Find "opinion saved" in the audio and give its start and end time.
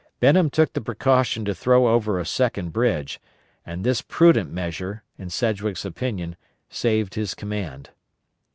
5.85-7.13